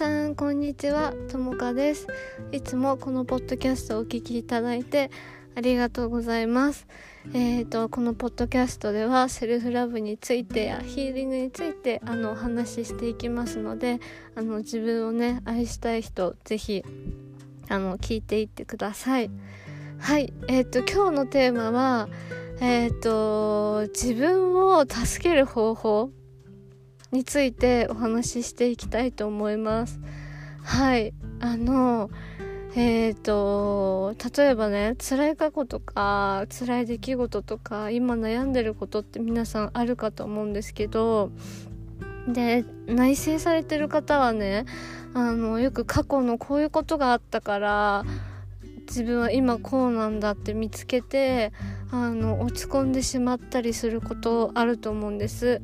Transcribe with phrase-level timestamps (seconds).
[0.00, 1.12] さんこんにちは。
[1.30, 2.06] ともかです。
[2.52, 5.10] いつもこのポッドキャストをお聞きいただいて
[5.54, 6.86] ありがとうございます。
[7.34, 14.00] えーとこのポッドキャストではセルフラブについてやヒーリングについてあのお話ししていきますので
[14.34, 16.82] あの自分をね愛したい人ぜひ
[17.68, 19.30] あの聞いていってください。
[19.98, 20.32] はい。
[20.48, 22.08] えーと今日のテーマは
[22.62, 26.10] えっ、ー、と自分を助ける方法
[27.12, 30.00] についてお話ししていきたいと思います。
[30.62, 31.12] はい。
[31.40, 32.10] あの、
[32.76, 41.32] え、ー、と、例えばね、辛い過去とか、辛い出来事とか、今悩んでることって皆さんあるかと思うんですけど、
[42.28, 44.66] で、内省されてる方はね、
[45.14, 48.04] あの、よく過去のこういうことがあったから、
[48.86, 51.52] 自分は今こうなんだって見つけて、
[51.90, 55.60] あの、落ち込んでしまったりすることあると思うんです。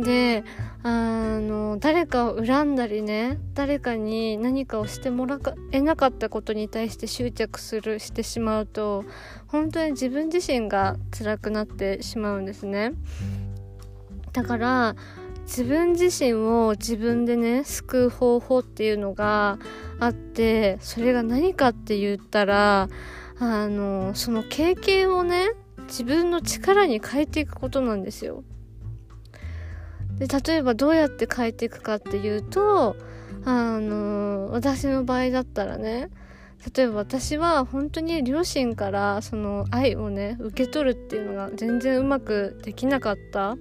[0.00, 0.44] で
[0.82, 5.38] あの誰かを恨んだりね誰かに何かをしてもら
[5.72, 9.04] えなかったことに対して執着するしてしまうと
[9.46, 12.92] 本当に自分自身が辛くなってしまうんですね。
[14.32, 14.96] だから
[15.42, 19.58] 自分自身を自分でね救う方法っていうのが
[19.98, 22.88] あってそれが何かって言ったら
[23.40, 25.48] あのその経験をね
[25.88, 28.44] 自分の力に変えていくことなんですよ。
[30.20, 32.94] で例えばどうやって変えていくかっていうと
[33.44, 36.10] あの私の場合だったらね
[36.74, 43.56] 例えば私は本当に両親からその愛をね受け取るっていうのが全然うまくできなかった。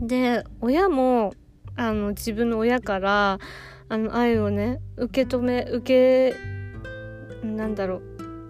[0.00, 1.32] で親も
[1.76, 3.38] あの自分の親から
[3.88, 6.36] あの愛をね受け止め受け
[7.46, 8.02] なんだろう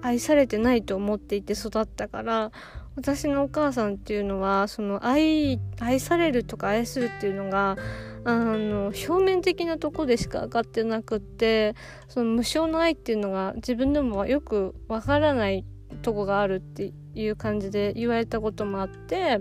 [0.02, 2.50] 愛されてないと思っていて育ったから
[2.96, 7.76] 私のお母さんっていうのはその愛愛されるとか愛するっていうのが
[8.24, 11.74] あの表面的なとこでしか上がってなくって
[12.08, 15.64] その無償の愛っていうのが自分でもよくわからない
[16.02, 19.40] とこがあるっていう感じで言われたこともあって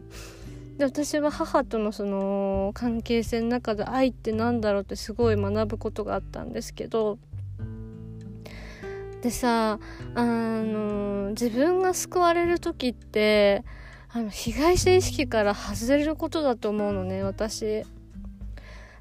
[0.78, 7.20] で私は母とのその関係性の中で愛って何だろうってすごい学ぶことがあったんですけど
[9.22, 9.80] でさ
[10.16, 13.64] あの自分が救われる時って
[14.10, 17.84] あの被害者意識から外れることだと思うのね私。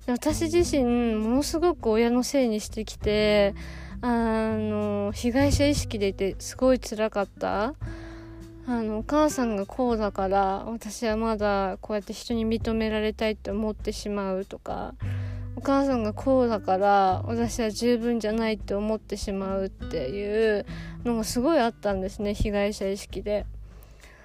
[0.06, 3.54] 私自身ものすごく親のせいにしてきて
[4.00, 7.74] あの被害者意識でいてすごい辛かった。
[8.66, 14.94] あのお母さんがこうだから私はまだこうやって人に認められたいって思ってしまうとか。
[15.56, 20.66] お母さんがこうだから私は十分じゃないって思ってしまうっていう
[21.04, 23.46] のがすごいあったんですね被害者意識で。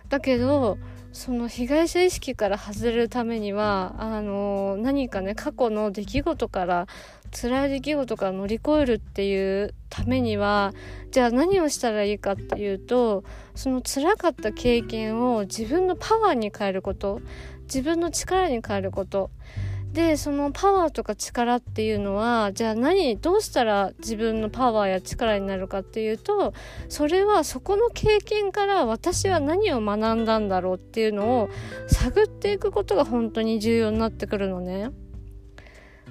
[0.09, 0.77] だけど
[1.15, 6.87] その被害者意識から外れるためにはあの何かね過去の出来事から
[7.31, 10.73] 辛い出来事から乗り越えるっていうためには
[11.11, 13.23] じゃあ何をしたらいいかっていうと
[13.55, 17.21] その辛かった経験を自分のパワーに変えること
[17.63, 19.31] 自分の力に変えること
[19.95, 26.53] でそのパワーとか力っていうのはじゃあ何どうしたら自分のパワーや力になるかっていうと
[26.89, 31.49] それはそこの経験から私は何を学んだんだろうっていうのを
[31.87, 34.89] 探っていくことが本当に重要になってくるのね。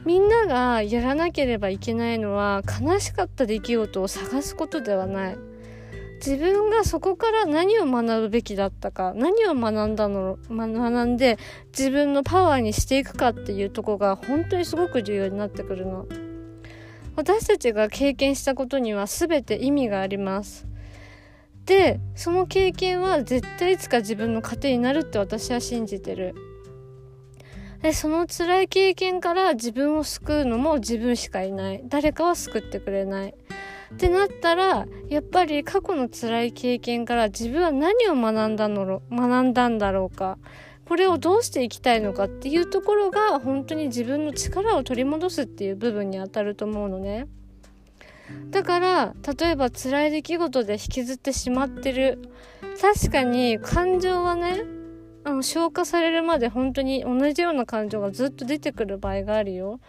[0.06, 5.53] みんながやらなければいけないのは悲しかった出来事を探すことではない。
[6.26, 11.38] 自分がそこから何を学ぶべきだったか何を学んだの学んで
[11.76, 16.06] 自分のパワーにしていくかっていうとこが本当にすごく重要になってくるの。
[17.14, 20.66] 私たちが経験したことには全て意味があります。
[21.66, 26.34] でその経験は絶対いつか自分の糧になるって私は信じてる。
[27.82, 31.82] でその辛い経験から自分を救うのも自分しかいない。
[31.84, 33.34] 誰かは救ってくれない。
[33.94, 40.36] ってなったらやっぱり過去の辛い経験から自分は何を学んだの学んだんだろうか
[40.88, 47.26] これをどうしていきたいのかっていうところが本当に自分の力を取り戻すっていう部分にあたると思うのね。
[48.50, 52.30] だから例えば辛い出来事で引きずってしまってる
[52.80, 54.64] 確かに感情はね
[55.24, 59.80] あの消化されるまで本当に同じような感情がずっと出てくる場合があるよ。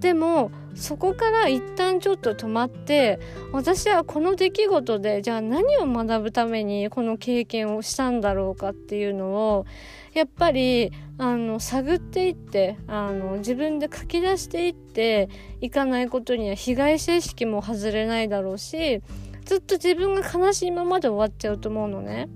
[0.00, 3.18] でもそこから一旦ちょっと止まって
[3.52, 9.66] 私はこの出来事でじゃあ何を学ぶためにこの経験をしたんだろうかっていうのを
[10.12, 15.30] やっぱりあの探っていってあの自分で書き出していって
[15.60, 19.02] いかないことには被害者意識も外れないだろうし
[19.44, 22.28] ずっと自分が悲しいままで終わっちゃうと思うのね。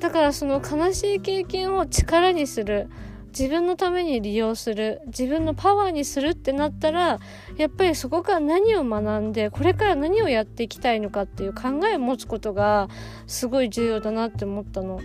[0.00, 2.88] だからその悲しい経験を力にする
[3.38, 7.18] 自分のために利用する自分のパワーにするってなったら
[7.58, 12.88] やっぱりそこから何を学んでこれから何をやっていきたいのかっていう考えを持つことが
[13.26, 15.00] すごい重要だなって思ったの。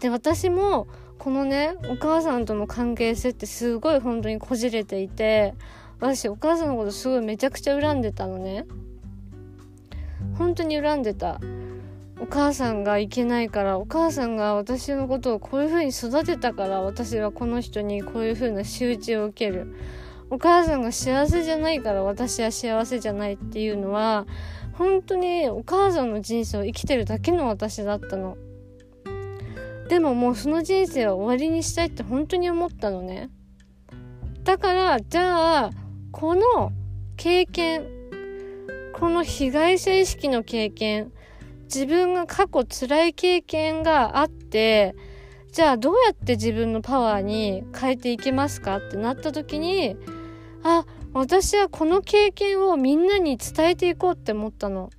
[0.00, 0.86] で私も
[1.18, 5.54] このねお母さんとの関係性ってすごい本当にこじれていて
[5.98, 8.66] 私お母さんのことすごいめちゃくちゃ恨んでたのね
[10.36, 11.40] 本当に恨んでた
[12.20, 19.74] お母さんがいけないからお母さんが私のことをこういう風に育てたから私はこの人にこういう風な仕打ちを受ける。
[20.28, 24.26] お母さんが幸せじゃないから私は幸せじゃないっていうのは
[24.74, 28.36] 本当にお母さんの人生を生きてるだけの私だったの。
[29.88, 33.30] でももうその人生は終わりにしたいって本当に思ったのね。
[34.44, 35.70] だからじゃあ
[36.12, 36.72] この
[37.16, 37.86] 経験
[38.94, 41.12] この被害者意識の経験
[41.72, 44.96] 自分が過去辛い経験があって
[45.52, 49.96] じゃあどうやって自分のパワーに変えていけますかってなった時に
[50.64, 54.90] あ私はこの経験をみんなに伝えていこうって思ったの。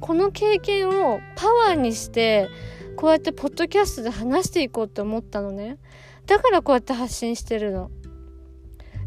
[0.00, 2.48] この経験をパワーにして
[2.96, 5.78] こうやってポッドキャストで話していこうって思ったのね。
[6.26, 7.90] だからこうやって発信してるの。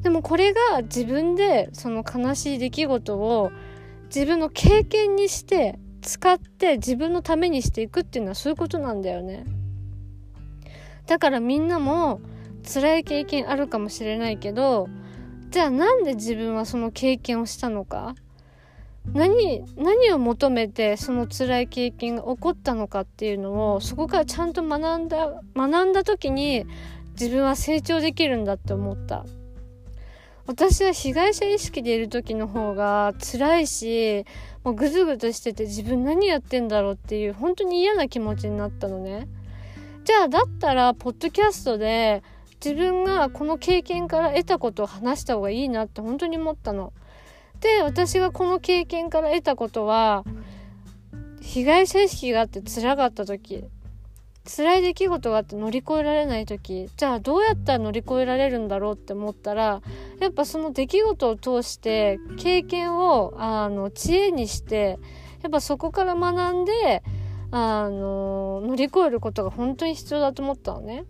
[0.01, 3.51] でもこれが自分でその悲しい出来事を
[4.05, 9.43] 自分の経験にして使って自分のためにしていくっていうのはそういうことなんだよね。
[11.07, 12.21] だからみんなも
[12.63, 14.87] 辛い経験あるかもしれないけど
[15.49, 18.15] じゃあなんで自分はその経験をしたのか？
[19.13, 26.65] 何何を求めてその辛い経験が起こったのかっていうのをそこからちゃんと学んだ学んだ時に
[27.11, 29.25] 自分は成長できるんだって思った
[30.47, 34.25] 私は被害者意識でいる時の方が辛いし
[34.63, 39.27] もうぐずぐずしてて自分何やってんだろうっていう本当に嫌な気持ちになったのね
[40.03, 42.23] じゃあだったらポッドキャストで
[42.63, 46.93] 自分がこの経験から得たことを話した方がいいなって本当に思ったの。
[47.59, 50.23] で私がこの経験から得たことは
[51.41, 53.65] 被害者意識があって辛かった時
[54.45, 59.81] 辛い出来事があって乗り越えられない時じゃあどうやったら乗り越えられるんだろうって思ったら
[60.19, 64.99] やっぱその出来事を通して経験をあの知恵にして
[65.41, 67.03] やっぱそこから学んで
[67.51, 71.05] あの乗り越えることが本当に必要だと思ったのね。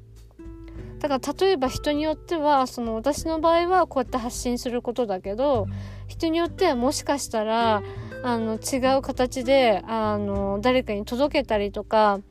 [1.00, 5.68] だから例えば人によってはその私の場合はこうやって発信することだけど
[6.08, 7.84] 人によってはもしかしたら
[8.24, 12.22] あの違う形であの誰かに届けたりとか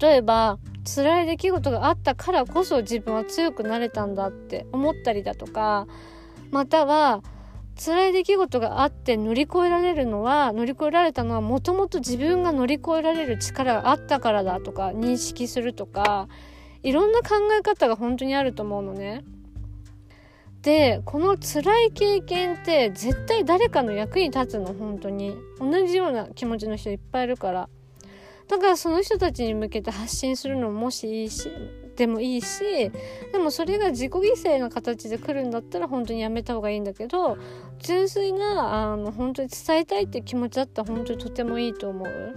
[0.00, 5.86] 例えば辛い出来事があったからこそ自分は強くなれたんだって思ったりだとか
[6.50, 7.22] または
[7.78, 16.28] 辛い出来事があって乗り越えられるのは乗り越えられたのはもともと自分が乗り越えられる力があったからだとか認識するとか
[16.82, 19.24] いろんな考え方が本当にあると思うのね。
[20.62, 27.68] でこの辛い経験って絶対誰かの役に立つの本当に同じような気持ちの人いっぱいいるから
[28.48, 31.50] だからその人たちに向けて発信するのももしいいし
[31.96, 32.90] でもいいし
[33.32, 37.38] でもそれが自己犠牲の形で来るんだったら本当にやめた方がいいんだけど
[37.78, 42.34] 純粋なあの本当に伝えたいっていう気持ちだったら本当にとてもいいと思う。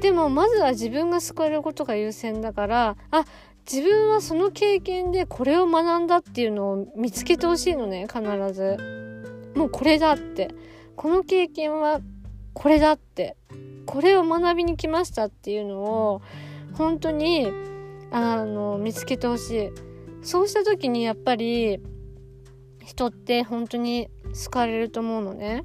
[0.00, 3.24] でもまずは自分が救われることが優先だからあ
[3.70, 8.76] 自分はその経験でこれを学んだっていうのを見つけてほしいのね必ず。
[9.54, 10.50] もうこれだって。
[10.96, 12.00] この経験は
[12.56, 13.36] これだって
[13.84, 16.22] これを学びに来ましたっていうのを
[16.72, 17.52] 本当に
[18.10, 19.70] あの見つけてほしい。
[20.22, 21.80] そうした時にやっぱり
[22.82, 24.08] 人って本当に
[24.42, 25.64] 好かれると思うのね。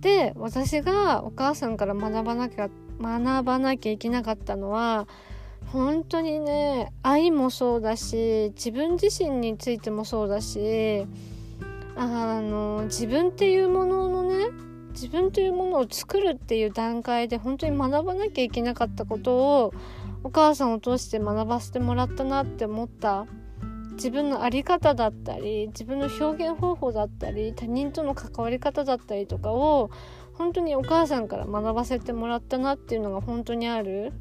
[0.00, 5.08] で私がお母さんから学ばなきゃ学ばなきゃいけなかったのは
[5.72, 11.06] 本当にね愛もそうだし自分自身についてもそうだし
[11.96, 19.74] あの自分っていうもののね自分というものを作るっていう段階で本当に学ばなきゃいけなかったことを
[20.22, 23.26] お母さんを通して学ばせてもらったなって思った。
[24.00, 29.90] 自分の在り方だったり自分の表現方法だったり他人との関わり方だったりとかを
[30.32, 34.14] 本当にお母さんから学ばせてもらったなっていうのが本当にある。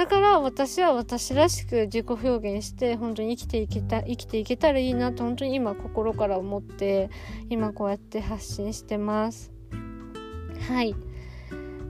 [0.00, 7.10] だから私は私らしく自己表現して本当に生きていけた生きていけたらいいなと本当に今心から思って
[7.50, 9.52] 今こうやって発信してます。
[10.70, 10.96] はい。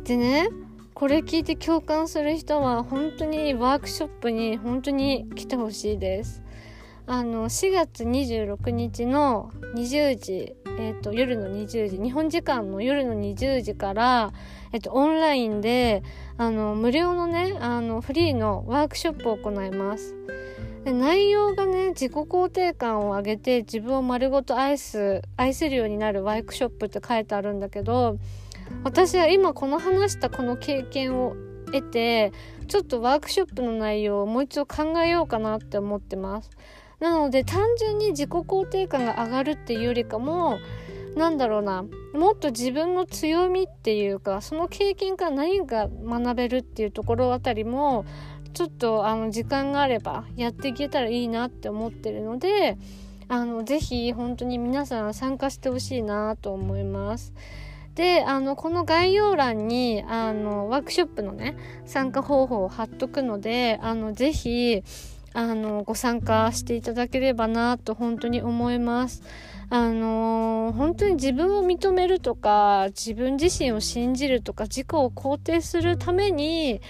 [0.02, 0.48] でね
[0.92, 6.42] これ聞いて共感する人は本当にワークショップに本当に来てほしいです。
[7.06, 14.32] あの4月26日の20時えーと、夜の20時日本時間の夜の20時から、
[14.72, 16.02] えーと、オンラインで
[16.36, 20.14] あの無料のねあのフリーのワークショップを行います。
[20.84, 28.18] で内容がね自己肯定感を上げて自分を丸ごと愛す愛せるようになるワークショップって書いてあるんだけど
[28.82, 31.36] 私は今この話したこの経験を
[31.66, 32.32] 得て
[32.66, 36.50] ちょっとワークショップの内容をもう一度考えようかなって思ってます。
[37.00, 40.58] なので単純に自己肯定感が上がるっていうよりかも
[41.16, 48.04] なんだろうなもっと自分の強みっていうかその経験から何が学べるっていうところあたりも
[48.52, 52.78] ちょっとあの時間があればやっていけたらいいなって思ってるので
[53.28, 57.32] あのぜひ本当に皆さん参加してほしいなと思います。
[57.94, 64.82] であのこの概要欄にあのワークショップのね参加方法を貼っとくのであのぜひ
[65.32, 69.22] あのご参加していただければなと本当に思います。
[69.72, 76.80] あの本当に自分を認めるとか自分自身を信じるとか自己を肯定するために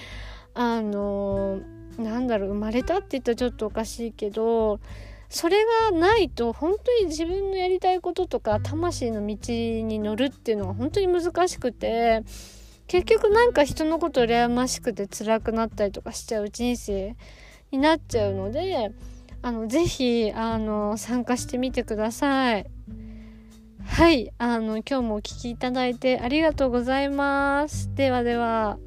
[0.55, 1.61] あの
[1.99, 4.81] なんだろう生まれたって言ったらちょっとおかしいけど
[5.29, 5.59] それ
[5.91, 12.25] がないと本当に自分のやりたいこととか魂の道に乗るっていうのが本当に難しくて
[12.89, 17.15] 結局なんか人のこと羨ましくて辛くなったりとかしちゃう人生
[17.71, 18.93] になっちゃうので
[19.43, 22.67] あのぜひあの参加してみてください。
[23.87, 27.95] はいあの今日もお聴きいただいてありがとうございます。
[27.95, 28.79] ではでは。